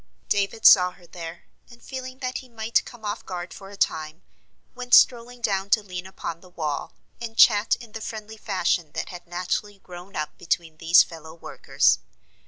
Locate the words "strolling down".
4.95-5.69